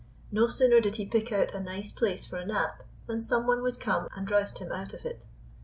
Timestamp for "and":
4.15-4.31